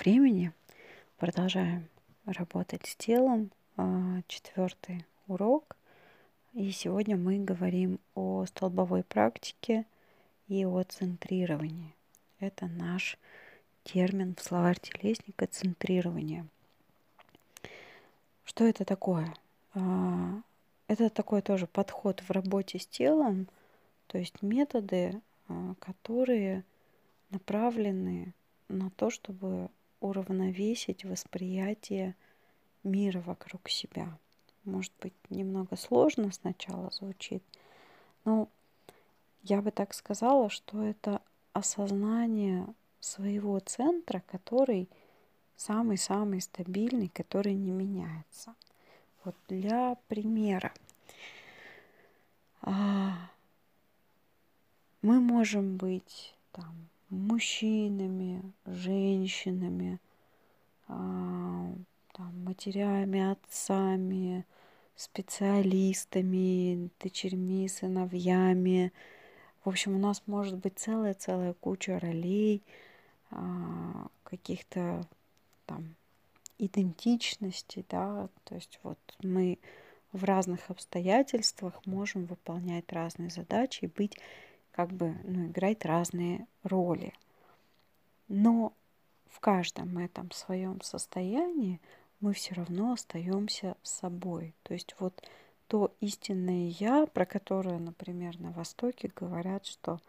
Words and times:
времени. 0.00 0.52
Продолжаем 1.18 1.88
работать 2.24 2.86
с 2.86 2.96
телом. 2.96 3.50
А, 3.76 4.20
четвертый 4.28 5.04
урок. 5.26 5.76
И 6.52 6.70
сегодня 6.70 7.16
мы 7.16 7.38
говорим 7.38 7.98
о 8.14 8.44
столбовой 8.46 9.02
практике 9.02 9.86
и 10.48 10.64
о 10.64 10.82
центрировании. 10.82 11.94
Это 12.38 12.66
наш 12.66 13.18
термин 13.84 14.34
в 14.34 14.42
словарь 14.42 14.78
телесника 14.80 15.46
центрирование. 15.46 16.46
Что 18.44 18.64
это 18.64 18.84
такое? 18.84 19.34
А, 19.74 20.40
это 20.88 21.08
такой 21.08 21.42
тоже 21.42 21.66
подход 21.66 22.20
в 22.20 22.30
работе 22.30 22.78
с 22.78 22.86
телом, 22.86 23.48
то 24.08 24.18
есть 24.18 24.42
методы, 24.42 25.20
а, 25.48 25.74
которые 25.78 26.64
направлены 27.30 28.34
на 28.68 28.90
то, 28.90 29.10
чтобы 29.10 29.70
уравновесить 30.02 31.04
восприятие 31.04 32.14
мира 32.82 33.20
вокруг 33.20 33.68
себя. 33.68 34.18
Может 34.64 34.92
быть, 35.00 35.14
немного 35.30 35.76
сложно 35.76 36.30
сначала 36.32 36.90
звучит, 36.90 37.42
но 38.24 38.48
я 39.42 39.60
бы 39.60 39.70
так 39.70 39.94
сказала, 39.94 40.50
что 40.50 40.82
это 40.82 41.20
осознание 41.52 42.66
своего 43.00 43.58
центра, 43.60 44.22
который 44.30 44.88
самый-самый 45.56 46.40
стабильный, 46.40 47.08
который 47.08 47.54
не 47.54 47.70
меняется. 47.70 48.54
Вот 49.24 49.36
для 49.48 49.96
примера. 50.08 50.72
А, 52.62 53.30
мы 55.02 55.20
можем 55.20 55.76
быть 55.76 56.34
там 56.52 56.88
мужчинами, 57.12 58.42
женщинами, 58.66 60.00
а, 60.88 61.72
там, 62.12 62.44
матерями, 62.44 63.32
отцами, 63.32 64.44
специалистами, 64.96 66.90
дочерьми, 67.00 67.68
сыновьями. 67.68 68.92
В 69.64 69.68
общем, 69.68 69.96
у 69.96 69.98
нас 69.98 70.22
может 70.26 70.56
быть 70.56 70.78
целая-целая 70.78 71.54
куча 71.54 71.98
ролей, 71.98 72.62
а, 73.30 74.08
каких-то 74.24 75.06
там 75.66 75.94
идентичностей, 76.58 77.84
да, 77.88 78.28
то 78.44 78.54
есть 78.54 78.78
вот 78.82 78.98
мы 79.22 79.58
в 80.12 80.24
разных 80.24 80.70
обстоятельствах 80.70 81.74
можем 81.86 82.26
выполнять 82.26 82.90
разные 82.92 83.30
задачи 83.30 83.84
и 83.84 83.88
быть 83.88 84.18
как 84.72 84.90
бы 84.90 85.14
ну, 85.24 85.46
играть 85.46 85.84
разные 85.84 86.46
роли. 86.62 87.12
Но 88.28 88.72
в 89.28 89.40
каждом 89.40 89.98
этом 89.98 90.30
своем 90.30 90.80
состоянии 90.82 91.80
мы 92.20 92.32
все 92.32 92.54
равно 92.54 92.92
остаемся 92.92 93.76
собой. 93.82 94.54
То 94.62 94.74
есть 94.74 94.94
вот 94.98 95.22
то 95.68 95.92
истинное 96.00 96.68
я, 96.68 97.06
про 97.06 97.24
которое, 97.24 97.78
например, 97.78 98.38
на 98.38 98.52
Востоке 98.52 99.10
говорят, 99.14 99.66
что 99.66 100.00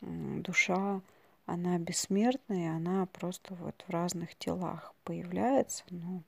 душа, 0.00 1.00
она 1.46 1.78
бессмертная, 1.78 2.76
она 2.76 3.06
просто 3.06 3.54
вот 3.54 3.84
в 3.86 3.90
разных 3.90 4.36
телах 4.36 4.94
появляется, 5.04 5.82
ну, 5.90 6.22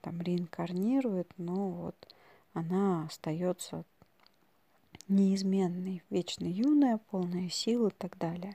там 0.00 0.20
реинкарнирует, 0.20 1.32
но 1.38 1.70
вот 1.70 2.14
она 2.54 3.06
остается 3.06 3.84
неизменный, 5.08 6.02
вечно 6.10 6.44
юная, 6.44 6.98
полная 7.10 7.48
сил 7.48 7.88
и 7.88 7.90
так 7.90 8.18
далее. 8.18 8.54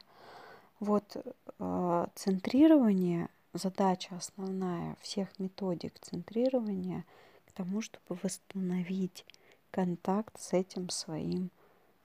Вот 0.79 1.15
э, 1.59 2.07
центрирование, 2.15 3.29
задача 3.53 4.15
основная 4.15 4.97
всех 5.01 5.39
методик 5.39 5.99
центрирования 5.99 7.05
к 7.45 7.51
тому, 7.51 7.81
чтобы 7.81 8.19
восстановить 8.21 9.25
контакт 9.71 10.39
с 10.39 10.53
этим 10.53 10.89
своим 10.89 11.49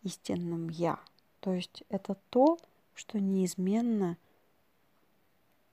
истинным 0.02 0.68
«я». 0.68 0.98
То 1.40 1.52
есть 1.52 1.84
это 1.88 2.16
то, 2.30 2.58
что 2.94 3.20
неизменно 3.20 4.16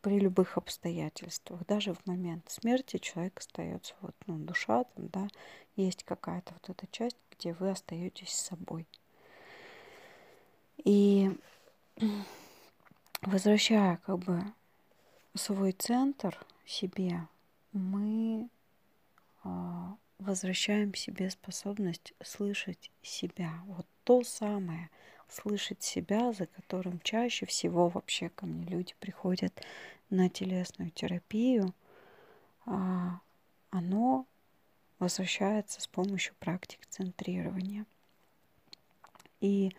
при 0.01 0.19
любых 0.19 0.57
обстоятельствах. 0.57 1.65
Даже 1.65 1.95
в 1.95 2.05
момент 2.05 2.47
смерти 2.49 2.97
человек 2.97 3.39
остается, 3.39 3.95
вот, 4.01 4.13
ну, 4.27 4.37
душа 4.37 4.83
там, 4.83 5.07
да, 5.07 5.27
есть 5.75 6.03
какая-то 6.03 6.53
вот 6.53 6.69
эта 6.69 6.87
часть, 6.91 7.17
где 7.31 7.53
вы 7.53 7.71
остаетесь 7.71 8.29
с 8.29 8.47
собой. 8.47 8.87
И 10.83 11.31
возвращая 13.21 13.97
как 14.05 14.19
бы 14.19 14.41
свой 15.33 15.71
центр 15.71 16.37
себе, 16.65 17.27
мы 17.73 18.49
а, 19.43 19.95
возвращаем 20.19 20.93
себе 20.93 21.29
способность 21.29 22.13
слышать 22.23 22.91
себя. 23.01 23.53
Вот 23.65 23.85
то 24.03 24.23
самое, 24.23 24.89
слышать 25.27 25.83
себя, 25.83 26.31
за 26.33 26.45
которым 26.45 26.99
чаще 27.01 27.45
всего 27.45 27.89
вообще 27.89 28.29
ко 28.29 28.45
мне 28.45 28.65
люди 28.65 28.93
приходят 28.99 29.61
на 30.09 30.29
телесную 30.29 30.91
терапию, 30.91 31.73
а, 32.65 33.19
оно 33.71 34.25
возвращается 35.05 35.81
с 35.81 35.87
помощью 35.87 36.33
практик 36.39 36.79
центрирования. 36.89 37.85
И 39.39 39.71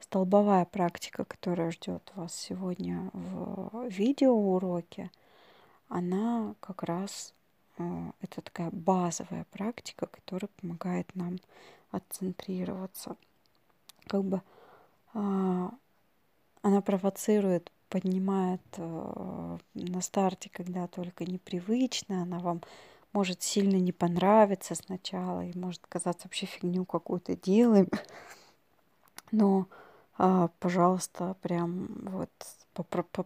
столбовая 0.00 0.66
практика, 0.66 1.24
которая 1.24 1.70
ждет 1.70 2.12
вас 2.14 2.34
сегодня 2.34 3.10
в 3.14 3.88
видеоуроке, 3.88 5.10
она 5.88 6.54
как 6.60 6.82
раз 6.82 7.32
э, 7.78 8.12
это 8.20 8.42
такая 8.42 8.70
базовая 8.70 9.46
практика, 9.50 10.06
которая 10.06 10.50
помогает 10.60 11.08
нам 11.14 11.38
отцентрироваться. 11.90 13.16
Как 14.06 14.22
бы 14.24 14.42
а, 15.14 15.70
она 16.60 16.80
провоцирует, 16.82 17.72
поднимает 17.88 18.60
э, 18.76 19.58
на 19.72 20.00
старте, 20.02 20.50
когда 20.50 20.86
только 20.86 21.24
непривычно, 21.24 22.22
она 22.22 22.40
вам 22.40 22.60
может 23.16 23.42
сильно 23.42 23.76
не 23.76 23.92
понравиться 23.92 24.74
сначала 24.74 25.42
и 25.42 25.58
может 25.58 25.80
казаться 25.86 26.26
вообще 26.26 26.44
фигню 26.44 26.84
какую-то 26.84 27.34
делаем. 27.34 27.88
Но, 29.32 29.68
а, 30.18 30.48
пожалуйста, 30.60 31.34
прям 31.40 31.88
вот 32.02 32.30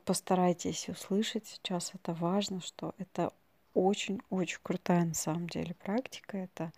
постарайтесь 0.04 0.88
услышать 0.88 1.48
сейчас. 1.48 1.90
Это 1.92 2.14
важно, 2.14 2.60
что 2.60 2.94
это 2.98 3.32
очень-очень 3.74 4.60
крутая 4.62 5.06
на 5.06 5.14
самом 5.14 5.48
деле 5.48 5.74
практика. 5.74 6.36
Это 6.36 6.72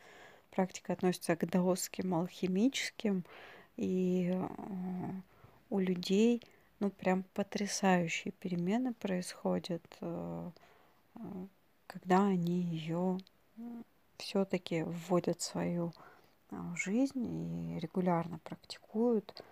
практика 0.50 0.94
относится 0.94 1.36
к 1.36 1.46
даосским 1.46 2.14
алхимическим. 2.14 3.26
И 3.76 4.32
а, 4.32 4.48
у 5.68 5.78
людей, 5.80 6.40
ну, 6.80 6.88
прям 6.88 7.24
потрясающие 7.34 8.32
перемены 8.32 8.94
происходят 8.94 9.84
а, 10.00 10.50
когда 11.92 12.24
они 12.24 12.62
ее 12.62 13.18
все-таки 14.16 14.82
вводят 14.82 15.40
в 15.40 15.44
свою 15.44 15.92
а, 16.50 16.74
жизнь 16.74 17.74
и 17.74 17.78
регулярно 17.78 18.38
практикуют, 18.38 19.42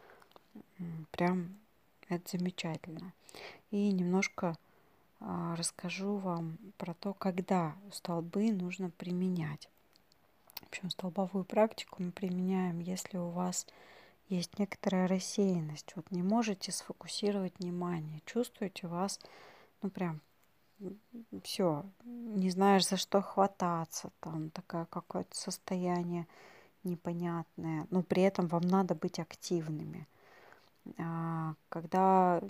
прям 1.11 1.59
это 2.09 2.39
замечательно. 2.39 3.13
И 3.71 3.93
немножко 3.93 4.57
а, 5.21 5.55
расскажу 5.57 6.17
вам 6.17 6.57
про 6.79 6.95
то, 6.95 7.13
когда 7.13 7.77
столбы 7.93 8.53
нужно 8.53 8.91
применять. 8.91 9.69
В 10.55 10.67
общем, 10.69 10.91
столбовую 10.91 11.45
практику 11.45 12.03
мы 12.03 12.11
применяем, 12.11 12.79
если 12.79 13.19
у 13.19 13.29
вас 13.29 13.67
есть 14.29 14.59
некоторая 14.59 15.09
рассеянность. 15.09 15.93
Вот 15.97 16.11
не 16.11 16.23
можете 16.23 16.73
сфокусировать 16.73 17.59
внимание, 17.59 18.23
чувствуете 18.25 18.87
вас, 18.87 19.21
ну 19.83 19.91
прям 19.91 20.21
все, 21.43 21.85
не 22.05 22.51
знаешь, 22.51 22.89
за 22.89 22.97
что 22.97 23.23
хвататься, 23.23 24.11
там 24.21 24.51
такое 24.51 24.87
какое-то 24.87 25.37
состояние 25.37 26.27
непонятное, 26.85 27.87
но 27.91 28.03
при 28.03 28.23
этом 28.23 28.49
вам 28.49 28.63
надо 28.63 28.95
быть 28.95 29.19
активными. 29.19 30.09
А, 30.99 31.55
когда 31.69 32.41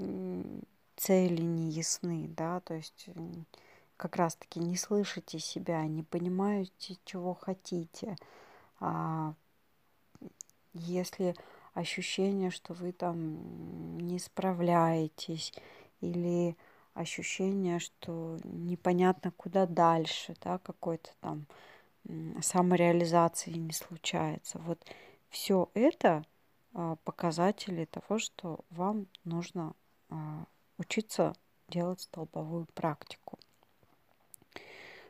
цели 0.97 1.43
не 1.43 1.71
ясны, 1.71 2.29
да, 2.29 2.61
то 2.61 2.75
есть 2.75 3.09
как 3.97 4.17
раз-таки 4.17 4.61
не 4.61 4.77
слышите 4.77 5.39
себя, 5.39 5.85
не 5.87 6.03
понимаете, 6.03 6.97
чего 7.05 7.35
хотите. 7.35 8.17
А, 8.79 9.35
если 10.73 11.35
ощущение, 11.75 12.51
что 12.51 12.75
вы 12.75 12.93
там 12.93 13.99
не 13.99 14.19
справляетесь 14.19 15.53
или 16.01 16.57
ощущение, 17.01 17.79
что 17.79 18.39
непонятно 18.45 19.33
куда 19.33 19.67
дальше, 19.67 20.35
да, 20.43 20.59
какой-то 20.59 21.11
там 21.21 21.47
самореализации 22.41 23.53
не 23.53 23.73
случается. 23.73 24.59
Вот 24.59 24.81
все 25.29 25.71
это 25.75 26.25
а, 26.73 26.97
показатели 27.05 27.85
того, 27.85 28.19
что 28.19 28.61
вам 28.71 29.07
нужно 29.25 29.75
а, 30.09 30.45
учиться 30.79 31.35
делать 31.69 32.01
столбовую 32.01 32.67
практику. 32.75 33.39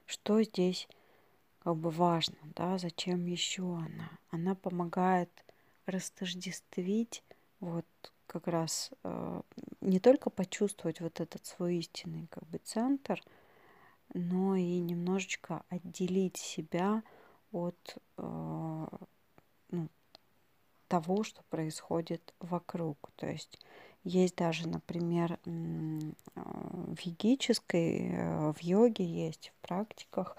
что 0.07 0.43
здесь 0.43 0.89
как 1.61 1.77
бы 1.77 1.91
важно, 1.91 2.37
да, 2.57 2.79
зачем 2.79 3.27
еще 3.27 3.63
она? 3.63 4.11
Она 4.31 4.55
помогает 4.55 5.31
растождествить 5.87 7.23
вот 7.61 7.87
как 8.31 8.47
раз 8.47 8.91
э, 9.03 9.41
не 9.81 9.99
только 9.99 10.31
почувствовать 10.31 11.01
вот 11.01 11.21
этот 11.21 11.45
свой 11.45 11.79
истинный 11.79 12.29
как 12.31 12.47
бы 12.47 12.59
центр, 12.59 13.21
но 14.15 14.55
и 14.55 14.79
немножечко 14.79 15.65
отделить 15.69 16.37
себя 16.37 17.03
от 17.51 17.99
э, 18.19 18.87
ну, 19.73 19.89
того, 20.87 21.25
что 21.25 21.43
происходит 21.51 22.33
вокруг. 22.39 23.11
То 23.17 23.27
есть 23.27 23.59
есть 24.05 24.37
даже, 24.37 24.69
например, 24.69 25.33
э, 25.33 25.39
в 26.37 27.01
йогической, 27.01 28.53
в 28.53 28.59
йоге 28.61 29.05
есть, 29.05 29.53
в 29.57 29.67
практиках, 29.67 30.37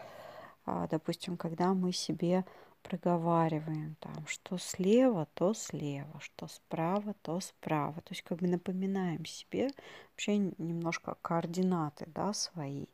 а, 0.65 0.87
допустим, 0.87 1.35
когда 1.35 1.73
мы 1.73 1.91
себе 1.91 2.45
проговариваем 2.81 3.95
там, 3.99 4.25
что 4.27 4.57
слева, 4.57 5.27
то 5.33 5.53
слева, 5.53 6.19
что 6.19 6.47
справа, 6.47 7.13
то 7.21 7.39
справа. 7.39 8.01
То 8.01 8.11
есть 8.11 8.21
как 8.23 8.39
бы 8.39 8.47
напоминаем 8.47 9.25
себе 9.25 9.69
вообще 10.11 10.37
немножко 10.37 11.15
координаты 11.21 12.05
да, 12.07 12.33
свои. 12.33 12.85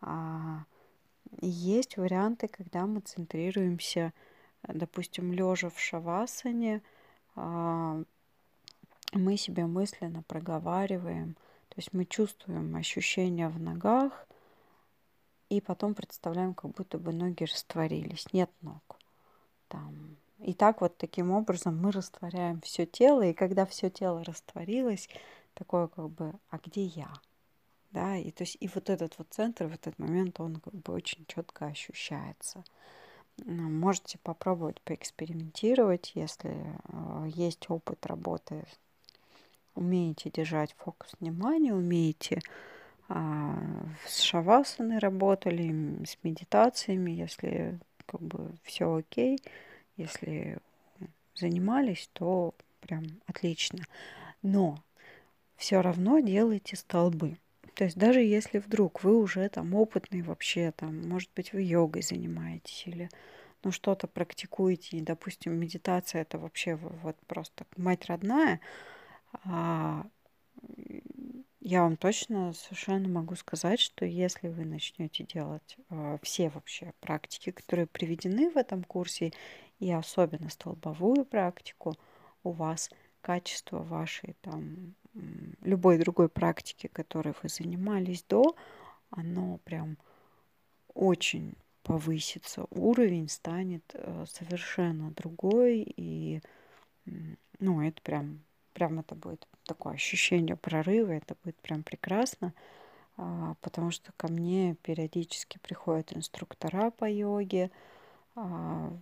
А, 0.00 0.64
есть 1.40 1.96
варианты, 1.96 2.48
когда 2.48 2.86
мы 2.86 3.00
центрируемся, 3.00 4.12
допустим, 4.62 5.32
лежа 5.32 5.70
в 5.70 5.78
шавасане, 5.78 6.82
а, 7.34 8.02
мы 9.12 9.36
себе 9.36 9.66
мысленно 9.66 10.22
проговариваем, 10.22 11.34
то 11.68 11.74
есть 11.76 11.92
мы 11.92 12.04
чувствуем 12.04 12.74
ощущения 12.76 13.48
в 13.48 13.60
ногах, 13.60 14.26
и 15.48 15.60
потом 15.60 15.94
представляем, 15.94 16.54
как 16.54 16.72
будто 16.72 16.98
бы 16.98 17.12
ноги 17.12 17.44
растворились, 17.44 18.32
нет 18.32 18.50
ног. 18.60 18.98
Там. 19.74 20.16
И 20.38 20.54
так 20.54 20.80
вот 20.80 20.96
таким 20.98 21.32
образом 21.32 21.76
мы 21.80 21.90
растворяем 21.90 22.60
все 22.60 22.86
тело, 22.86 23.22
и 23.22 23.32
когда 23.32 23.66
все 23.66 23.90
тело 23.90 24.22
растворилось, 24.22 25.08
такое 25.54 25.88
как 25.88 26.10
бы, 26.10 26.32
а 26.50 26.58
где 26.58 26.84
я? 26.84 27.12
Да, 27.90 28.16
и 28.16 28.30
то 28.30 28.44
есть 28.44 28.56
и 28.60 28.68
вот 28.72 28.88
этот 28.88 29.18
вот 29.18 29.26
центр 29.30 29.66
в 29.66 29.74
этот 29.74 29.98
момент, 29.98 30.38
он 30.38 30.56
как 30.56 30.74
бы 30.74 30.92
очень 30.92 31.24
четко 31.26 31.66
ощущается. 31.66 32.62
Можете 33.44 34.18
попробовать 34.18 34.80
поэкспериментировать, 34.82 36.12
если 36.14 36.52
э, 36.52 37.26
есть 37.34 37.68
опыт 37.68 38.06
работы, 38.06 38.64
умеете 39.74 40.30
держать 40.30 40.74
фокус 40.78 41.14
внимания, 41.18 41.74
умеете 41.74 42.40
а, 43.08 43.56
с 44.06 44.20
шавасаной 44.20 44.98
работали, 44.98 46.04
с 46.04 46.16
медитациями, 46.22 47.10
если 47.10 47.80
как 48.06 48.20
бы 48.20 48.52
все 48.62 48.94
окей, 48.94 49.38
если 49.96 50.58
занимались, 51.34 52.08
то 52.12 52.54
прям 52.80 53.04
отлично. 53.26 53.84
Но 54.42 54.82
все 55.56 55.80
равно 55.82 56.20
делайте 56.20 56.76
столбы. 56.76 57.38
То 57.74 57.84
есть 57.84 57.96
даже 57.96 58.20
если 58.20 58.58
вдруг 58.58 59.02
вы 59.02 59.18
уже 59.18 59.48
там 59.48 59.74
опытный 59.74 60.22
вообще, 60.22 60.72
там, 60.72 61.08
может 61.08 61.30
быть, 61.34 61.52
вы 61.52 61.62
йогой 61.62 62.02
занимаетесь 62.02 62.84
или 62.86 63.08
ну, 63.64 63.72
что-то 63.72 64.06
практикуете, 64.06 64.98
и, 64.98 65.00
допустим, 65.00 65.54
медитация 65.58 66.22
это 66.22 66.38
вообще 66.38 66.76
вот 66.76 67.16
просто 67.26 67.66
мать 67.76 68.06
родная, 68.06 68.60
а 69.44 70.06
я 71.64 71.82
вам 71.82 71.96
точно 71.96 72.52
совершенно 72.52 73.08
могу 73.08 73.34
сказать, 73.36 73.80
что 73.80 74.04
если 74.04 74.48
вы 74.48 74.66
начнете 74.66 75.24
делать 75.24 75.78
э, 75.88 76.18
все 76.22 76.50
вообще 76.50 76.92
практики, 77.00 77.52
которые 77.52 77.86
приведены 77.86 78.50
в 78.50 78.58
этом 78.58 78.84
курсе, 78.84 79.32
и 79.78 79.90
особенно 79.90 80.50
столбовую 80.50 81.24
практику, 81.24 81.94
у 82.42 82.50
вас 82.50 82.90
качество 83.22 83.78
вашей 83.78 84.36
там 84.42 84.94
любой 85.62 85.96
другой 85.96 86.28
практики, 86.28 86.86
которой 86.86 87.34
вы 87.42 87.48
занимались 87.48 88.24
до, 88.24 88.54
оно 89.08 89.58
прям 89.64 89.96
очень 90.92 91.54
повысится, 91.82 92.66
уровень 92.70 93.30
станет 93.30 93.84
э, 93.94 94.26
совершенно 94.28 95.12
другой, 95.12 95.82
и 95.96 96.42
ну, 97.58 97.80
это 97.80 98.02
прям 98.02 98.44
прям 98.74 98.98
это 98.98 99.14
будет 99.14 99.46
такое 99.64 99.94
ощущение 99.94 100.56
прорыва, 100.56 101.12
это 101.12 101.36
будет 101.42 101.56
прям 101.56 101.82
прекрасно, 101.82 102.52
а, 103.16 103.54
потому 103.60 103.90
что 103.90 104.12
ко 104.16 104.28
мне 104.28 104.74
периодически 104.82 105.58
приходят 105.58 106.14
инструктора 106.14 106.90
по 106.90 107.08
йоге, 107.08 107.70
а, 108.34 108.92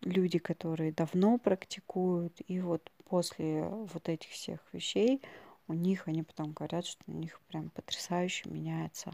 люди, 0.00 0.38
которые 0.38 0.92
давно 0.92 1.38
практикуют, 1.38 2.40
и 2.46 2.60
вот 2.60 2.90
после 3.04 3.64
вот 3.64 4.08
этих 4.08 4.30
всех 4.30 4.60
вещей 4.72 5.20
у 5.68 5.74
них, 5.74 6.08
они 6.08 6.22
потом 6.22 6.52
говорят, 6.52 6.86
что 6.86 7.02
у 7.06 7.12
них 7.12 7.40
прям 7.48 7.70
потрясающе 7.70 8.48
меняется 8.48 9.12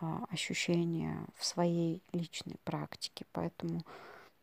а, 0.00 0.24
ощущение 0.30 1.26
в 1.36 1.44
своей 1.44 2.02
личной 2.12 2.56
практике. 2.64 3.26
Поэтому 3.32 3.82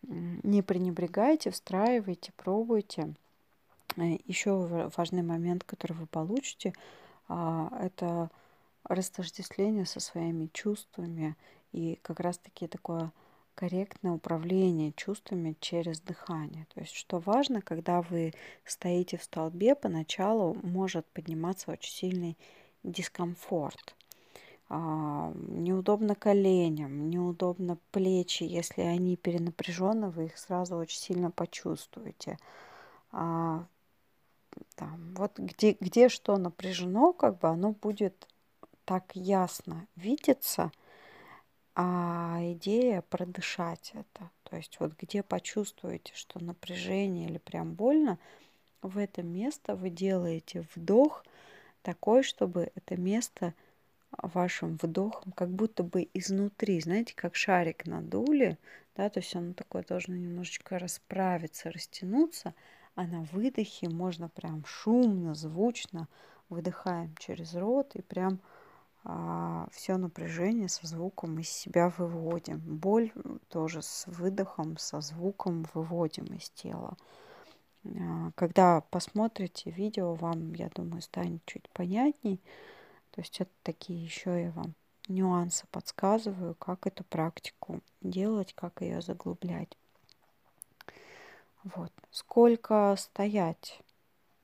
не 0.01 0.61
пренебрегайте, 0.61 1.51
встраивайте, 1.51 2.31
пробуйте. 2.37 3.13
Э, 3.97 4.18
Еще 4.25 4.51
важный 4.95 5.24
момент, 5.24 5.63
который 5.63 5.94
вы 5.94 6.06
получите, 6.07 6.74
а, 7.27 7.71
это 7.81 8.30
растождествление 8.83 9.86
со 9.86 10.00
своими 10.00 10.47
чувствами 10.53 11.36
и 11.71 12.00
как 12.01 12.19
раз-таки 12.19 12.68
такое 12.68 13.12
корректное 13.56 14.13
управление 14.13 14.94
чувствами 14.94 15.56
через 15.59 16.00
дыхание. 16.01 16.65
То 16.74 16.80
есть, 16.80 16.94
что 16.94 17.19
важно, 17.19 17.62
когда 17.62 18.01
вы 18.01 18.33
стоите 18.65 19.18
в 19.18 19.24
столбе, 19.24 19.75
поначалу 19.75 20.56
может 20.63 21.06
подниматься 21.07 21.71
очень 21.71 21.94
сильный 21.94 22.38
дискомфорт. 22.83 23.95
А, 24.69 25.33
неудобно 25.36 26.15
коленям, 26.15 27.09
неудобно 27.09 27.77
плечи, 27.91 28.43
если 28.43 28.81
они 28.81 29.17
перенапряжены, 29.17 30.10
вы 30.10 30.25
их 30.25 30.38
сразу 30.38 30.77
очень 30.77 31.00
сильно 31.00 31.31
почувствуете. 31.31 32.38
Там, 34.79 35.13
вот 35.15 35.38
где, 35.38 35.75
где 35.77 36.07
что 36.07 36.38
напряжено, 36.38 37.12
как 37.12 37.39
бы 37.39 37.50
оно 37.50 37.74
будет 37.74 38.29
так 38.86 39.13
ясно 39.13 39.86
видеться, 39.98 40.71
а 41.75 42.39
идея 42.53 43.01
продышать 43.01 43.91
это. 43.93 44.31
То 44.43 44.55
есть 44.55 44.79
вот 44.79 44.93
где 44.98 45.21
почувствуете, 45.21 46.13
что 46.15 46.41
напряжение 46.41 47.27
или 47.27 47.39
прям 47.39 47.74
больно, 47.74 48.19
в 48.81 48.98
это 48.98 49.21
место 49.21 49.75
вы 49.75 49.89
делаете 49.89 50.65
вдох 50.74 51.25
такой, 51.81 52.24
чтобы 52.24 52.71
это 52.74 52.95
место 52.95 53.53
вашим 54.12 54.77
вдохом 54.81 55.33
как 55.33 55.50
будто 55.50 55.83
бы 55.83 56.07
изнутри, 56.13 56.79
знаете, 56.79 57.13
как 57.17 57.36
шарик 57.36 57.86
надули, 57.86 58.57
да, 58.95 59.09
то 59.09 59.19
есть 59.19 59.36
оно 59.36 59.51
такое 59.51 59.83
должно 59.83 60.15
немножечко 60.15 60.79
расправиться, 60.79 61.69
растянуться, 61.69 62.53
а 63.00 63.08
на 63.08 63.22
выдохе 63.32 63.88
можно 63.88 64.27
прям 64.27 64.65
шумно, 64.65 65.34
звучно 65.34 66.10
выдыхаем 66.50 67.15
через 67.15 67.56
рот 67.56 67.96
и 67.96 68.01
прям 68.01 68.41
а, 69.06 69.70
все 69.72 69.96
напряжение 69.96 70.68
со 70.68 70.86
звуком 70.86 71.39
из 71.39 71.48
себя 71.48 71.94
выводим. 71.98 72.60
Боль 72.60 73.13
тоже 73.48 73.82
с 73.84 74.06
выдохом, 74.08 74.77
со 74.77 75.00
звуком 75.00 75.65
выводим 75.74 76.25
из 76.25 76.50
тела. 76.50 76.98
А, 77.86 78.32
когда 78.36 78.82
посмотрите 78.82 79.72
видео, 79.72 80.15
вам, 80.15 80.53
я 80.56 80.68
думаю, 80.68 81.01
станет 81.01 81.46
чуть 81.46 81.70
понятней. 81.70 82.41
То 83.12 83.22
есть 83.22 83.39
это 83.39 83.51
такие 83.63 84.03
еще 84.03 84.44
я 84.44 84.51
вам 84.51 84.74
нюансы 85.08 85.65
подсказываю, 85.72 86.53
как 86.56 86.86
эту 86.86 87.06
практику 87.06 87.79
делать, 88.01 88.51
как 88.56 88.82
ее 88.82 89.01
заглублять. 89.01 89.77
Вот. 91.63 91.92
Сколько 92.12 92.96
стоять? 92.98 93.82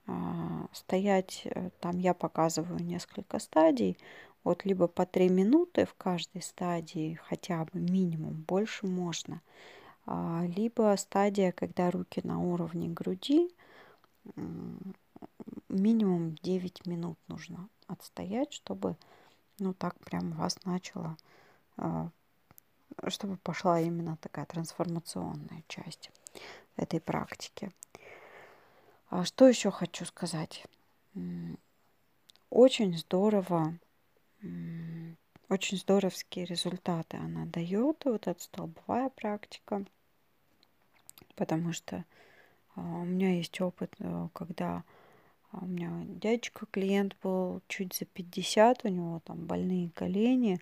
А, 0.07 0.67
стоять, 0.73 1.41
э, 1.45 1.69
там 1.79 1.97
я 1.97 2.13
показываю 2.13 2.79
несколько 2.83 3.39
стадий. 3.39 3.97
Вот 4.43 4.65
либо 4.65 4.87
по 4.87 5.05
3 5.05 5.29
минуты 5.29 5.85
в 5.85 5.95
каждой 5.95 6.41
стадии, 6.41 7.19
хотя 7.23 7.65
бы 7.65 7.79
минимум, 7.79 8.43
больше 8.47 8.85
можно. 8.85 9.41
А, 10.05 10.43
либо 10.55 10.95
стадия, 10.97 11.51
когда 11.51 11.89
руки 11.89 12.21
на 12.23 12.39
уровне 12.39 12.89
груди, 12.89 13.49
минимум 15.69 16.35
9 16.41 16.85
минут 16.85 17.17
нужно 17.27 17.69
отстоять, 17.87 18.53
чтобы 18.53 18.97
ну 19.59 19.73
так 19.73 19.97
прям 19.99 20.31
вас 20.33 20.63
начало, 20.65 21.17
а, 21.77 22.09
чтобы 23.07 23.37
пошла 23.37 23.79
именно 23.79 24.17
такая 24.17 24.45
трансформационная 24.45 25.63
часть 25.67 26.11
этой 26.75 26.99
практики. 26.99 27.71
А 29.09 29.23
что 29.25 29.47
еще 29.47 29.71
хочу 29.71 30.05
сказать? 30.05 30.63
Очень 32.49 32.97
здорово, 32.97 33.77
очень 35.49 35.77
здоровские 35.77 36.45
результаты 36.45 37.17
она 37.17 37.45
дает, 37.45 38.05
вот 38.05 38.27
эта 38.27 38.41
столбовая 38.41 39.09
практика, 39.09 39.85
потому 41.35 41.73
что 41.73 42.03
а, 42.75 42.81
у 42.81 43.05
меня 43.05 43.35
есть 43.35 43.59
опыт, 43.61 43.93
э, 43.99 44.27
когда 44.33 44.83
у 45.51 45.65
меня 45.65 45.91
дядечка 46.07 46.65
клиент 46.65 47.15
был 47.21 47.61
чуть 47.67 47.93
за 47.93 48.05
50, 48.05 48.85
у 48.85 48.87
него 48.89 49.21
там 49.23 49.45
больные 49.45 49.89
колени, 49.91 50.59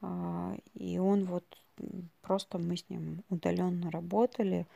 а, 0.00 0.56
и 0.74 0.98
он 0.98 1.24
вот 1.24 1.44
просто 2.22 2.58
мы 2.58 2.76
с 2.76 2.88
ним 2.88 3.22
удаленно 3.28 3.90
работали, 3.90 4.66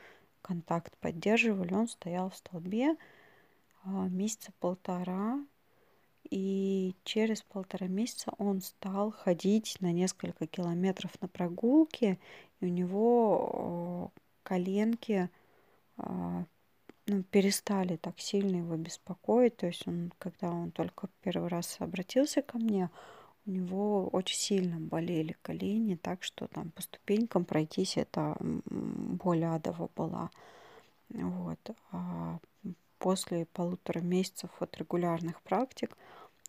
контакт 0.44 0.94
поддерживали, 0.98 1.72
он 1.72 1.88
стоял 1.88 2.28
в 2.28 2.36
столбе 2.36 2.96
а, 3.84 4.08
месяца 4.08 4.52
полтора, 4.60 5.38
и 6.30 6.94
через 7.04 7.42
полтора 7.42 7.86
месяца 7.86 8.32
он 8.38 8.60
стал 8.60 9.10
ходить 9.10 9.76
на 9.80 9.90
несколько 9.92 10.46
километров 10.46 11.10
на 11.20 11.28
прогулке, 11.28 12.18
и 12.60 12.66
у 12.66 12.68
него 12.68 14.12
коленки 14.42 15.30
а, 15.96 16.44
ну, 17.06 17.22
перестали 17.24 17.96
так 17.96 18.20
сильно 18.20 18.56
его 18.56 18.76
беспокоить. 18.76 19.56
То 19.56 19.66
есть 19.66 19.86
он, 19.88 20.12
когда 20.18 20.50
он 20.50 20.70
только 20.72 21.08
первый 21.22 21.48
раз 21.48 21.76
обратился 21.78 22.42
ко 22.42 22.58
мне, 22.58 22.90
у 23.46 23.50
него 23.50 24.08
очень 24.08 24.36
сильно 24.36 24.80
болели 24.80 25.36
колени, 25.42 25.96
так 25.96 26.22
что 26.22 26.46
там 26.48 26.70
по 26.70 26.82
ступенькам 26.82 27.44
пройтись 27.44 27.96
это 27.96 28.36
боль 28.40 29.44
адова 29.44 29.90
была. 29.94 30.30
Вот. 31.10 31.58
А 31.92 32.38
после 32.98 33.46
полутора 33.46 34.00
месяцев 34.00 34.50
от 34.60 34.76
регулярных 34.78 35.42
практик 35.42 35.96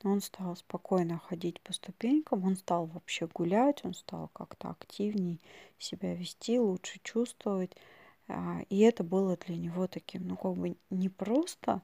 он 0.03 0.21
стал 0.21 0.55
спокойно 0.55 1.19
ходить 1.19 1.59
по 1.61 1.73
ступенькам, 1.73 2.45
он 2.45 2.55
стал 2.55 2.85
вообще 2.85 3.27
гулять, 3.27 3.83
он 3.83 3.93
стал 3.93 4.29
как-то 4.33 4.69
активней 4.69 5.41
себя 5.79 6.13
вести, 6.13 6.59
лучше 6.59 6.99
чувствовать. 7.03 7.75
А, 8.27 8.61
и 8.69 8.79
это 8.79 9.03
было 9.03 9.37
для 9.37 9.55
него 9.55 9.87
таким, 9.87 10.27
ну, 10.27 10.37
как 10.37 10.53
бы 10.53 10.75
непросто, 10.89 11.81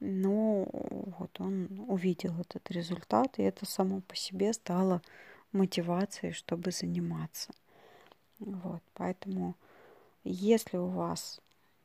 но 0.00 0.66
вот 0.70 1.40
он 1.40 1.84
увидел 1.88 2.38
этот 2.40 2.70
результат, 2.70 3.38
и 3.38 3.42
это 3.42 3.66
само 3.66 4.00
по 4.02 4.16
себе 4.16 4.52
стало 4.52 5.02
мотивацией, 5.52 6.32
чтобы 6.32 6.70
заниматься. 6.70 7.52
Вот, 8.38 8.82
поэтому 8.94 9.56
если 10.24 10.76
у 10.76 10.86
вас 10.86 11.40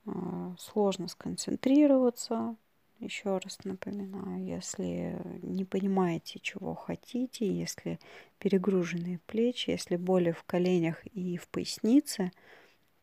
э, 0.05 0.11
сложно 0.57 1.07
сконцентрироваться, 1.07 2.55
еще 2.99 3.37
раз 3.39 3.57
напоминаю, 3.63 4.45
если 4.45 5.19
не 5.41 5.65
понимаете, 5.65 6.39
чего 6.39 6.75
хотите, 6.75 7.51
если 7.51 7.99
перегруженные 8.37 9.19
плечи, 9.25 9.71
если 9.71 9.95
боли 9.95 10.31
в 10.31 10.43
коленях 10.43 11.03
и 11.07 11.37
в 11.37 11.47
пояснице, 11.47 12.31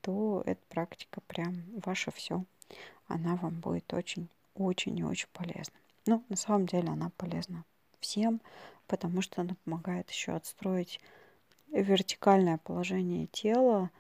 то 0.00 0.42
эта 0.46 0.60
практика 0.68 1.20
прям 1.22 1.64
ваше 1.84 2.12
все. 2.12 2.44
Она 3.08 3.36
вам 3.36 3.60
будет 3.60 3.92
очень, 3.92 4.28
очень 4.58 4.98
и 4.98 5.04
очень 5.04 5.28
полезна. 5.32 5.74
Ну, 6.06 6.24
на 6.28 6.36
самом 6.36 6.66
деле 6.66 6.88
она 6.88 7.10
полезна 7.16 7.64
всем, 8.00 8.40
потому 8.86 9.20
что 9.22 9.42
она 9.42 9.56
помогает 9.64 10.10
еще 10.10 10.32
отстроить 10.32 11.00
вертикальное 11.70 12.58
положение 12.58 13.26
тела 13.26 13.90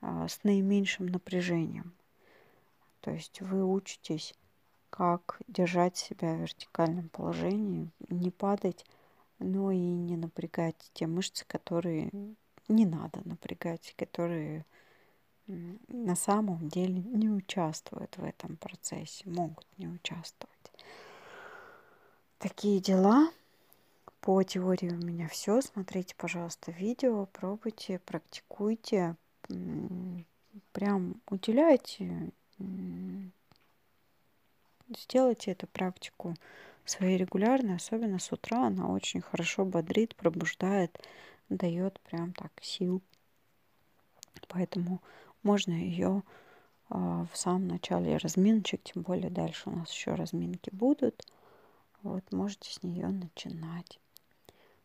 а, 0.00 0.28
с 0.28 0.42
наименьшим 0.44 1.06
напряжением. 1.06 1.92
То 3.00 3.10
есть 3.10 3.40
вы 3.40 3.64
учитесь, 3.64 4.34
как 4.90 5.40
держать 5.48 5.96
себя 5.96 6.34
в 6.34 6.40
вертикальном 6.40 7.08
положении, 7.08 7.90
не 8.08 8.30
падать, 8.30 8.84
но 9.38 9.70
и 9.70 9.78
не 9.78 10.16
напрягать 10.16 10.90
те 10.92 11.06
мышцы, 11.06 11.44
которые 11.46 12.10
не 12.68 12.86
надо 12.86 13.20
напрягать, 13.24 13.94
которые 13.96 14.64
на 15.88 16.14
самом 16.16 16.68
деле 16.68 17.02
не 17.02 17.28
участвуют 17.28 18.16
в 18.16 18.24
этом 18.24 18.56
процессе, 18.56 19.28
могут 19.28 19.66
не 19.78 19.88
участвовать. 19.88 20.72
Такие 22.38 22.80
дела. 22.80 23.30
По 24.20 24.42
теории 24.42 24.90
у 24.90 24.98
меня 24.98 25.28
все. 25.28 25.62
Смотрите, 25.62 26.14
пожалуйста, 26.14 26.72
видео, 26.72 27.26
пробуйте, 27.26 27.98
практикуйте. 28.00 29.16
Прям 30.72 31.20
уделяйте, 31.28 32.30
сделайте 34.88 35.52
эту 35.52 35.66
практику 35.68 36.34
своей 36.84 37.16
регулярной, 37.16 37.76
особенно 37.76 38.18
с 38.18 38.30
утра. 38.32 38.66
Она 38.66 38.88
очень 38.88 39.20
хорошо 39.20 39.64
бодрит, 39.64 40.14
пробуждает, 40.16 40.98
дает 41.48 41.98
прям 42.00 42.32
так 42.32 42.52
сил. 42.60 43.00
Поэтому 44.48 45.00
можно 45.42 45.72
ее 45.72 46.22
а, 46.88 47.26
в 47.32 47.36
самом 47.36 47.68
начале 47.68 48.16
разминочек, 48.16 48.82
тем 48.82 49.02
более 49.02 49.30
дальше 49.30 49.70
у 49.70 49.72
нас 49.72 49.90
еще 49.92 50.14
разминки 50.14 50.70
будут. 50.72 51.24
Вот, 52.02 52.30
можете 52.32 52.72
с 52.72 52.82
нее 52.82 53.08
начинать. 53.08 54.00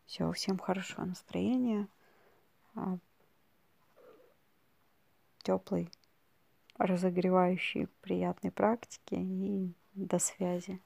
Все, 0.06 0.30
всем 0.32 0.58
хорошего 0.58 1.04
настроения, 1.04 1.88
а, 2.74 2.98
теплой, 5.42 5.90
разогревающей, 6.78 7.88
приятной 8.02 8.50
практики 8.50 9.14
и 9.14 9.74
до 9.94 10.18
связи. 10.18 10.80